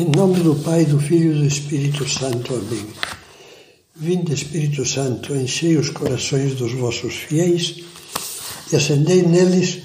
Em 0.00 0.10
nome 0.16 0.40
do 0.40 0.54
Pai, 0.54 0.86
do 0.86 0.98
Filho 0.98 1.36
e 1.36 1.40
do 1.40 1.44
Espírito 1.44 2.08
Santo. 2.08 2.54
Amém. 2.54 2.86
Vinde, 3.94 4.32
Espírito 4.32 4.82
Santo, 4.86 5.36
enchei 5.36 5.76
os 5.76 5.90
corações 5.90 6.54
dos 6.54 6.72
vossos 6.72 7.16
fiéis 7.16 7.84
e 8.72 8.76
acendei 8.76 9.20
neles 9.20 9.78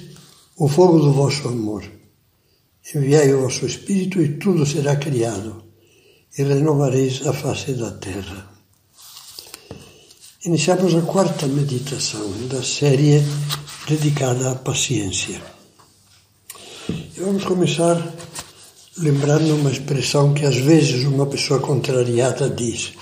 o 0.56 0.68
fogo 0.68 1.00
do 1.00 1.12
vosso 1.12 1.46
amor. 1.48 1.84
Enviai 2.94 3.34
o 3.34 3.42
vosso 3.42 3.66
Espírito 3.66 4.22
e 4.22 4.38
tudo 4.38 4.64
será 4.64 4.96
criado, 4.96 5.62
e 6.38 6.42
renovareis 6.42 7.26
a 7.26 7.34
face 7.34 7.74
da 7.74 7.90
terra. 7.90 8.48
Iniciamos 10.46 10.94
a 10.94 11.02
quarta 11.02 11.46
meditação 11.46 12.26
da 12.48 12.62
série 12.62 13.22
dedicada 13.86 14.52
à 14.52 14.54
paciência. 14.54 15.42
E 16.88 17.20
vamos 17.20 17.44
começar 17.44 18.14
lembrando 18.98 19.54
uma 19.54 19.70
expressão 19.70 20.32
que 20.32 20.46
às 20.46 20.56
vezes 20.56 21.04
uma 21.04 21.26
pessoa 21.26 21.60
contrariada 21.60 22.48
diz: 22.48 22.94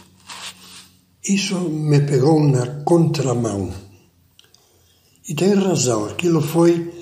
Isso 1.23 1.59
me 1.61 2.01
pegou 2.01 2.43
na 2.43 2.83
contramão. 2.85 3.73
E 5.29 5.35
tem 5.35 5.55
razão, 5.55 6.07
aquilo 6.07 6.41
foi 6.43 6.93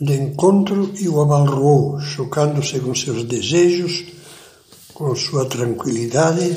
de 0.00 0.14
encontro 0.14 0.92
e 1.00 1.08
o 1.08 1.20
abalroou, 1.20 1.98
chocando-se 2.00 2.78
com 2.80 2.94
seus 2.94 3.24
desejos, 3.24 4.04
com 4.92 5.14
sua 5.16 5.46
tranquilidade 5.46 6.54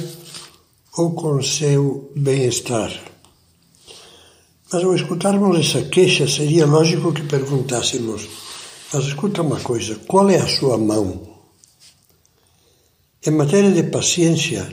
ou 0.97 1.13
com 1.13 1.41
seu 1.41 2.11
bem-estar. 2.15 2.91
Mas 4.71 4.83
ao 4.83 4.93
escutarmos 4.93 5.57
essa 5.57 5.81
queixa, 5.87 6.27
seria 6.27 6.65
lógico 6.65 7.13
que 7.13 7.23
perguntássemos: 7.23 8.27
Mas 8.93 9.05
escuta 9.05 9.41
uma 9.41 9.59
coisa, 9.61 9.95
qual 10.07 10.29
é 10.29 10.37
a 10.37 10.47
sua 10.47 10.77
mão? 10.77 11.38
Em 13.21 13.31
matéria 13.31 13.71
de 13.71 13.83
paciência, 13.83 14.65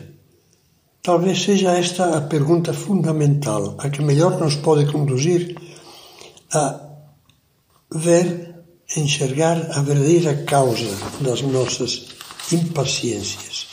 talvez 1.02 1.42
seja 1.42 1.72
esta 1.72 2.16
a 2.16 2.20
pergunta 2.20 2.72
fundamental, 2.72 3.74
a 3.76 3.90
que 3.90 4.00
melhor 4.00 4.38
nos 4.38 4.54
pode 4.54 4.86
conduzir 4.86 5.56
a 6.52 6.80
ver, 7.90 8.54
enxergar 8.96 9.56
a 9.76 9.82
verdadeira 9.82 10.44
causa 10.44 10.96
das 11.20 11.42
nossas 11.42 12.06
impaciências. 12.52 13.66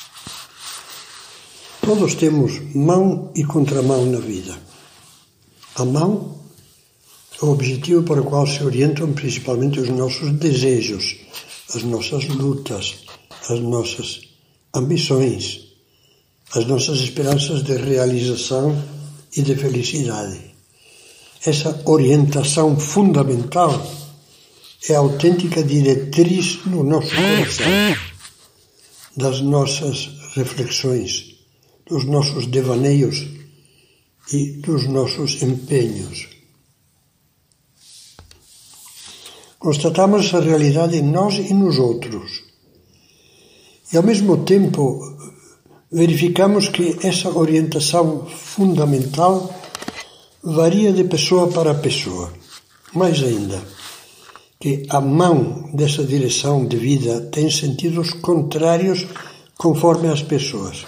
Todos 1.80 2.16
temos 2.16 2.60
mão 2.74 3.32
e 3.36 3.44
contramão 3.44 4.08
na 4.08 4.20
vida. 4.20 4.58
A 5.76 5.86
mão 5.86 6.40
é 7.40 7.46
o 7.46 7.52
objetivo 7.52 8.02
para 8.02 8.22
o 8.22 8.26
qual 8.26 8.48
se 8.48 8.64
orientam 8.64 9.14
principalmente 9.14 9.80
os 9.80 9.90
nossos 9.90 10.32
desejos, 10.32 11.16
as 11.76 11.84
nossas 11.84 12.26
lutas, 12.26 13.06
as 13.48 13.60
nossas 13.60 14.33
ambições, 14.74 15.68
as 16.56 16.66
nossas 16.66 17.00
esperanças 17.00 17.64
de 17.64 17.76
realização 17.76 18.76
e 19.36 19.42
de 19.42 19.56
felicidade. 19.56 20.40
Essa 21.46 21.80
orientação 21.86 22.80
fundamental 22.80 23.86
é 24.90 24.96
a 24.96 25.00
autêntica 25.00 25.64
diretriz 25.64 26.66
no 26.66 26.84
nosso 26.84 27.10
coração, 27.10 27.96
das 29.16 29.42
nossas 29.42 30.10
reflexões, 30.34 31.36
dos 31.86 32.06
nossos 32.06 32.48
devaneios 32.48 33.28
e 34.32 34.54
dos 34.54 34.88
nossos 34.88 35.42
empenhos. 35.44 36.30
Constatamos 39.60 40.26
essa 40.26 40.42
realidade 40.42 40.98
em 40.98 41.04
nós 41.04 41.36
e 41.36 41.54
nos 41.54 41.78
outros 41.78 42.53
e, 43.94 43.98
ao 43.98 44.04
mesmo 44.04 44.38
tempo, 44.38 45.00
verificamos 45.92 46.68
que 46.68 46.98
essa 47.04 47.30
orientação 47.30 48.26
fundamental 48.26 49.54
varia 50.44 50.92
de 50.92 51.04
pessoa 51.04 51.48
para 51.50 51.76
pessoa. 51.76 52.34
Mais 52.94 53.22
ainda, 53.22 53.62
que 54.60 54.86
a 54.90 55.00
mão 55.00 55.70
dessa 55.74 56.04
direção 56.04 56.66
de 56.66 56.76
vida 56.78 57.22
tem 57.32 57.52
sentidos 57.52 58.12
contrários 58.14 59.06
conforme 59.56 60.10
as 60.10 60.24
pessoas. 60.24 60.86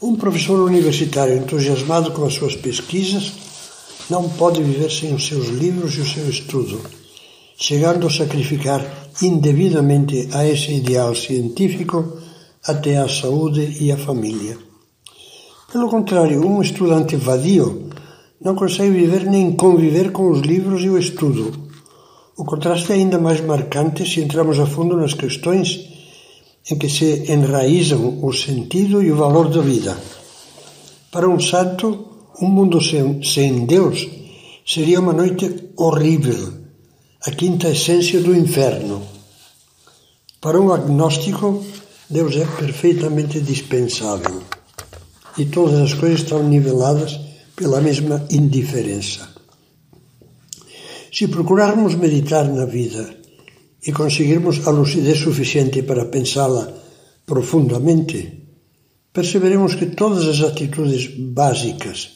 Um 0.00 0.16
professor 0.16 0.58
universitário 0.58 1.36
entusiasmado 1.36 2.10
com 2.10 2.24
as 2.24 2.34
suas 2.34 2.56
pesquisas 2.56 3.32
não 4.10 4.28
pode 4.28 4.60
viver 4.60 4.90
sem 4.90 5.14
os 5.14 5.24
seus 5.26 5.46
livros 5.46 5.94
e 5.96 6.00
o 6.00 6.08
seu 6.08 6.28
estudo 6.28 6.80
chegando 7.62 8.08
a 8.08 8.10
sacrificar 8.10 9.01
indevidamente 9.20 10.28
a 10.32 10.46
esse 10.46 10.72
ideal 10.72 11.14
científico 11.14 12.18
até 12.66 12.98
a 12.98 13.08
saúde 13.08 13.76
e 13.80 13.90
a 13.90 13.96
família. 13.96 14.56
Pelo 15.72 15.88
contrário, 15.88 16.46
um 16.46 16.62
estudante 16.62 17.16
vadio 17.16 17.90
não 18.40 18.54
consegue 18.54 18.90
viver 18.90 19.24
nem 19.24 19.52
conviver 19.52 20.12
com 20.12 20.30
os 20.30 20.40
livros 20.40 20.82
e 20.82 20.88
o 20.88 20.98
estudo. 20.98 21.52
O 22.36 22.44
contraste 22.44 22.92
é 22.92 22.94
ainda 22.94 23.18
mais 23.18 23.40
marcante 23.40 24.08
se 24.08 24.20
entramos 24.20 24.58
a 24.58 24.66
fundo 24.66 24.96
nas 24.96 25.14
questões 25.14 25.88
em 26.70 26.78
que 26.78 26.88
se 26.88 27.30
enraizam 27.32 28.20
o 28.22 28.32
sentido 28.32 29.02
e 29.02 29.10
o 29.10 29.16
valor 29.16 29.48
da 29.48 29.60
vida. 29.60 29.96
Para 31.10 31.28
um 31.28 31.38
santo, 31.38 32.06
um 32.40 32.48
mundo 32.48 32.80
sem, 32.80 33.22
sem 33.22 33.66
Deus 33.66 34.08
seria 34.64 35.00
uma 35.00 35.12
noite 35.12 35.70
horrível 35.76 36.61
a 37.24 37.30
quinta 37.30 37.68
essência 37.68 38.20
do 38.20 38.34
inferno. 38.34 39.06
Para 40.40 40.60
um 40.60 40.72
agnóstico, 40.72 41.64
Deus 42.10 42.34
é 42.34 42.44
perfeitamente 42.44 43.40
dispensável 43.40 44.42
e 45.38 45.44
todas 45.44 45.78
as 45.80 45.94
coisas 45.94 46.22
estão 46.22 46.42
niveladas 46.42 47.20
pela 47.54 47.80
mesma 47.80 48.26
indiferença. 48.28 49.28
Se 51.12 51.28
procurarmos 51.28 51.94
meditar 51.94 52.48
na 52.48 52.64
vida 52.66 53.16
e 53.86 53.92
conseguirmos 53.92 54.66
a 54.66 54.70
lucidez 54.70 55.18
suficiente 55.18 55.84
para 55.84 56.06
pensá-la 56.06 56.72
profundamente, 57.24 58.32
perceberemos 59.12 59.76
que 59.76 59.86
todas 59.86 60.26
as 60.26 60.40
atitudes 60.40 61.06
básicas, 61.16 62.14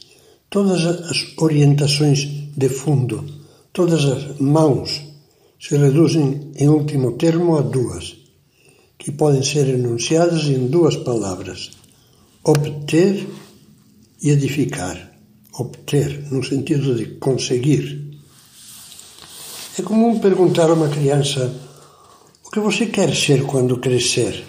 todas 0.51 0.85
as 0.85 1.33
orientações 1.39 2.27
de 2.57 2.69
fundo, 2.69 3.46
Todas 3.77 4.07
as 4.07 4.41
mãos 4.41 5.03
se 5.61 5.77
reduzem, 5.77 6.51
em 6.57 6.67
último 6.67 7.13
termo, 7.13 7.59
a 7.59 7.61
duas, 7.61 8.17
que 8.97 9.13
podem 9.13 9.43
ser 9.43 9.69
enunciadas 9.69 10.45
em 10.45 10.67
duas 10.67 10.97
palavras: 10.97 11.73
obter 12.43 13.29
e 14.23 14.31
edificar. 14.31 15.13
Obter, 15.59 16.27
no 16.33 16.43
sentido 16.43 16.95
de 16.95 17.19
conseguir. 17.19 18.17
É 19.79 19.83
comum 19.83 20.21
perguntar 20.21 20.71
a 20.71 20.73
uma 20.73 20.89
criança 20.89 21.55
o 22.47 22.51
que 22.51 22.61
você 22.61 22.87
quer 22.87 23.15
ser 23.15 23.45
quando 23.45 23.77
crescer. 23.77 24.43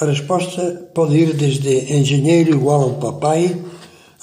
A 0.00 0.06
resposta 0.06 0.90
pode 0.92 1.16
ir 1.16 1.34
desde 1.34 1.94
engenheiro 1.94 2.50
igual 2.50 2.82
ao 2.82 2.94
papai 2.98 3.64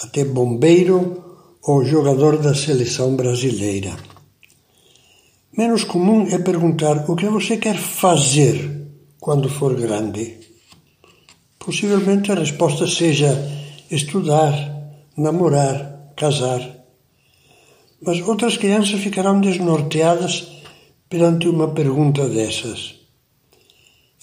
até 0.04 0.26
bombeiro 0.26 1.29
ou 1.64 1.84
jogador 1.86 2.38
da 2.38 2.54
seleção 2.56 3.16
brasileira. 3.16 3.96
Menos 5.58 5.84
comum 5.84 6.28
é 6.28 6.38
perguntar 6.40 7.10
o 7.10 7.16
que 7.16 7.28
você 7.28 7.58
quer 7.58 7.78
fazer 7.78 8.88
quando 9.20 9.50
for 9.50 9.76
grande. 9.76 10.38
Possivelmente 11.58 12.32
a 12.32 12.36
resposta 12.36 12.88
seja 12.88 13.30
estudar, 13.92 14.54
namorar, 15.18 16.14
casar. 16.16 16.62
Mas 18.02 18.22
outras 18.22 18.56
crianças 18.56 19.02
ficarão 19.02 19.42
desnorteadas 19.42 20.48
perante 21.10 21.50
uma 21.50 21.68
pergunta 21.70 22.28
dessas. 22.30 22.96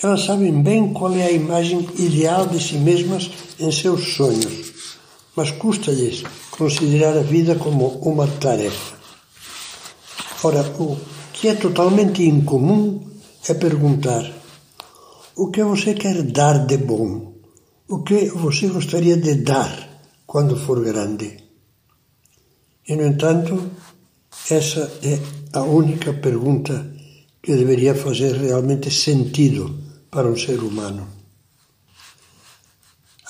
Elas 0.03 0.23
sabem 0.25 0.63
bem 0.63 0.93
qual 0.93 1.15
é 1.15 1.25
a 1.27 1.33
imagem 1.33 1.87
ideal 1.99 2.47
de 2.47 2.63
si 2.63 2.77
mesmas 2.77 3.31
em 3.59 3.73
seus 3.73 4.15
sonhos, 4.15 4.73
mas 5.37 5.51
custa-lhes 5.53 6.23
considerar 6.51 7.17
a 7.19 7.23
vida 7.23 7.57
como 7.57 7.87
uma 8.01 8.27
tarefa. 8.27 8.97
Ora, 10.43 10.63
o 10.81 10.97
que 11.33 11.49
é 11.49 11.55
totalmente 11.55 12.23
incomum 12.25 13.07
é 13.49 13.55
perguntar: 13.55 14.25
o 15.37 15.51
que 15.51 15.63
você 15.63 15.95
quer 15.95 16.23
dar 16.23 16.67
de 16.67 16.79
bom? 16.79 17.35
O 17.89 18.03
que 18.03 18.31
você 18.31 18.67
gostaria 18.69 19.17
de 19.17 19.35
dar 19.35 20.03
quando 20.27 20.57
for 20.57 20.83
grande? 20.83 21.37
E, 22.89 22.97
no 22.97 23.07
entanto, 23.07 23.71
essa 24.51 24.91
é 25.03 25.19
a 25.53 25.63
única 25.63 26.13
pergunta 26.15 26.93
que 27.43 27.55
deveria 27.55 27.95
fazer 27.95 28.35
realmente 28.35 28.91
sentido 28.91 29.79
para 30.11 30.29
um 30.29 30.37
ser 30.37 30.59
humano. 30.61 31.16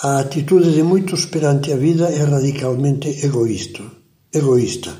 A 0.02 0.18
atitude 0.18 0.74
de 0.74 0.82
muitos 0.82 1.24
perante 1.24 1.72
a 1.72 1.76
vida 1.76 2.10
é 2.10 2.22
radicalmente 2.22 3.08
egoísta. 3.24 3.82
egoísta. 4.30 4.92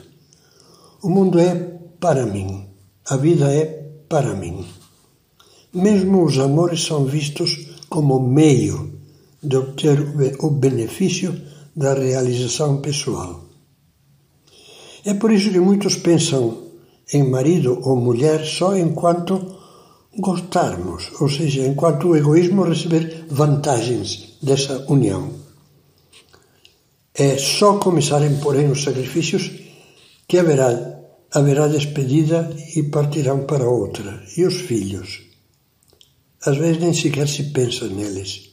O 1.02 1.10
mundo 1.10 1.38
é 1.38 1.54
para 2.00 2.25
mim, 2.25 2.66
a 3.04 3.16
vida 3.19 3.52
é 3.52 3.66
para 4.08 4.34
mim. 4.34 4.64
mesmo 5.75 6.25
os 6.25 6.38
amores 6.38 6.82
são 6.82 7.04
vistos 7.04 7.69
como 7.90 8.19
meio 8.19 8.98
de 9.43 9.58
obter 9.58 9.98
o 10.40 10.50
benefício 10.50 11.43
da 11.76 11.93
realização 11.93 12.81
pessoal. 12.81 13.44
É 15.04 15.12
por 15.12 15.31
isso 15.31 15.50
que 15.50 15.60
muitos 15.60 15.96
pensam 15.96 16.72
em 17.12 17.22
marido 17.22 17.78
ou 17.82 17.96
mulher 17.96 18.46
só 18.46 18.75
enquanto 18.75 19.56
gostarmos, 20.18 21.10
ou 21.20 21.28
seja, 21.28 21.66
enquanto 21.66 22.08
o 22.08 22.16
egoísmo 22.16 22.64
receber 22.64 23.26
vantagens 23.28 24.38
dessa 24.42 24.84
união. 24.88 25.30
É 27.14 27.38
só 27.38 27.78
começarem, 27.78 28.36
porém, 28.36 28.70
os 28.70 28.82
sacrifícios 28.82 29.50
que 30.28 30.38
haverá, 30.38 31.00
haverá 31.32 31.66
despedida 31.68 32.54
e 32.74 32.82
partirão 32.84 33.44
para 33.46 33.68
outra. 33.68 34.22
E 34.36 34.44
os 34.44 34.54
filhos? 34.54 35.22
Às 36.44 36.56
vezes 36.58 36.80
nem 36.80 36.92
sequer 36.92 37.28
se 37.28 37.44
pensa 37.44 37.88
neles. 37.88 38.50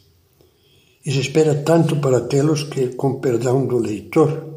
E 1.05 1.11
se 1.11 1.19
espera 1.19 1.55
tanto 1.55 1.97
para 1.97 2.21
tê-los 2.21 2.63
que, 2.63 2.87
com 2.89 3.19
perdão 3.19 3.65
do 3.65 3.77
leitor, 3.77 4.53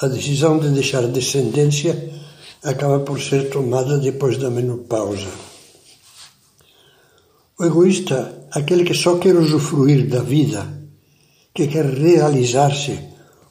a 0.00 0.08
decisão 0.08 0.58
de 0.58 0.70
deixar 0.70 1.06
descendência 1.06 2.10
acaba 2.64 3.00
por 3.00 3.20
ser 3.20 3.50
tomada 3.50 3.98
depois 3.98 4.36
da 4.38 4.50
menopausa. 4.50 5.28
O 7.58 7.64
egoísta, 7.64 8.46
aquele 8.50 8.84
que 8.84 8.94
só 8.94 9.18
quer 9.18 9.36
usufruir 9.36 10.08
da 10.08 10.22
vida, 10.22 10.66
que 11.54 11.66
quer 11.66 11.84
realizar-se, 11.84 12.98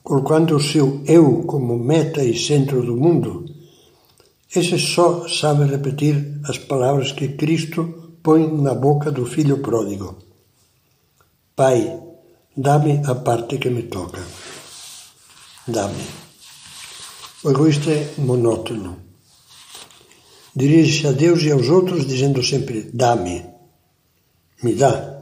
colocando 0.03 0.55
o 0.55 0.59
seu 0.59 1.03
eu 1.05 1.43
como 1.43 1.77
meta 1.77 2.23
e 2.23 2.37
centro 2.37 2.83
do 2.83 2.97
mundo, 2.97 3.45
esse 4.53 4.77
só 4.79 5.27
sabe 5.27 5.65
repetir 5.65 6.41
as 6.43 6.57
palavras 6.57 7.11
que 7.11 7.29
Cristo 7.29 8.17
põe 8.21 8.51
na 8.61 8.73
boca 8.73 9.11
do 9.11 9.25
filho 9.25 9.59
pródigo: 9.59 10.17
Pai, 11.55 11.99
dá-me 12.57 13.01
a 13.05 13.15
parte 13.15 13.57
que 13.59 13.69
me 13.69 13.83
toca. 13.83 14.21
Dá-me. 15.67 16.03
O 17.43 17.51
egoísta 17.51 17.91
é 17.91 18.13
monótono. 18.17 18.97
Dirige-se 20.55 21.07
a 21.07 21.11
Deus 21.11 21.43
e 21.43 21.51
aos 21.51 21.69
outros 21.69 22.05
dizendo 22.05 22.43
sempre: 22.43 22.89
dá-me, 22.93 23.50
me 24.63 24.73
dá. 24.75 25.21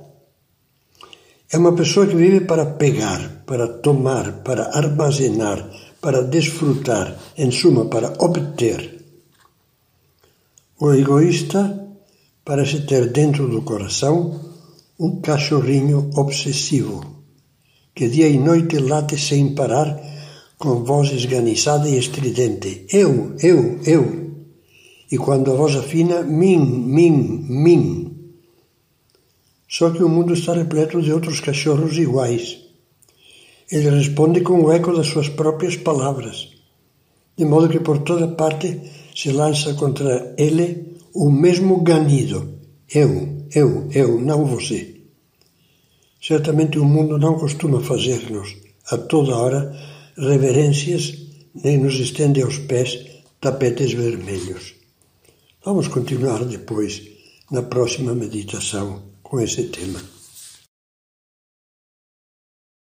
É 1.52 1.58
uma 1.58 1.74
pessoa 1.74 2.06
que 2.06 2.16
vive 2.16 2.42
para 2.42 2.66
pegar, 2.66 3.44
para 3.46 3.68
tomar, 3.68 4.44
para 4.44 4.70
armazenar, 4.78 5.68
para 6.00 6.22
desfrutar, 6.24 7.18
em 7.38 7.50
suma, 7.52 7.86
para 7.86 8.14
obter. 8.20 9.04
O 10.80 10.94
egoísta 10.94 11.88
parece 12.46 12.86
ter 12.86 13.12
dentro 13.12 13.48
do 13.48 13.64
coração 13.64 14.40
um 15.00 15.22
cachorrinho 15.22 16.10
obsessivo, 16.16 17.24
que 17.96 18.08
dia 18.08 18.28
e 18.28 18.38
noite 18.38 18.78
late 18.78 19.18
sem 19.18 19.56
parar 19.56 20.00
com 20.58 20.84
voz 20.84 21.12
esganiçada 21.12 21.90
e 21.90 21.98
estridente: 21.98 22.86
Eu, 22.92 23.36
eu, 23.42 23.80
eu. 23.86 24.04
E 25.12 25.18
quando 25.18 25.52
a 25.52 25.56
voz 25.56 25.76
afina, 25.76 26.22
mim, 26.22 26.60
mim, 26.60 27.46
mim. 27.50 28.09
Só 29.70 29.92
que 29.92 30.04
o 30.04 30.10
mundo 30.10 30.34
está 30.34 30.54
repleto 30.54 31.00
de 31.00 31.14
outros 31.14 31.40
cachorros 31.40 31.96
iguais. 31.96 32.58
Ele 33.72 33.92
responde 33.92 34.42
com 34.42 34.64
o 34.64 34.72
eco 34.72 34.92
das 34.92 35.06
suas 35.08 35.30
próprias 35.30 35.76
palavras, 35.78 36.50
de 37.38 37.46
modo 37.46 37.70
que 37.70 37.80
por 37.80 38.00
toda 38.00 38.28
parte 38.30 38.82
se 39.16 39.32
lança 39.32 39.76
contra 39.76 40.34
ele 40.40 40.98
o 41.14 41.30
mesmo 41.30 41.84
ganido: 41.84 42.56
Eu, 42.92 43.46
eu, 43.54 43.88
eu, 43.94 44.20
não 44.20 44.44
você. 44.44 44.96
Certamente 46.20 46.80
o 46.80 46.86
mundo 46.86 47.20
não 47.20 47.38
costuma 47.38 47.80
fazer-nos, 47.80 48.58
a 48.90 48.98
toda 48.98 49.38
hora, 49.38 49.72
reverências, 50.18 51.16
nem 51.54 51.78
nos 51.78 51.94
estende 52.00 52.42
aos 52.42 52.58
pés 52.58 53.06
tapetes 53.40 53.94
vermelhos. 53.94 54.74
Vamos 55.64 55.88
continuar 55.88 56.44
depois, 56.44 57.04
na 57.52 57.62
próxima 57.62 58.14
meditação, 58.16 59.09
com 59.30 59.40
esse 59.40 59.64
tema. 59.66 60.19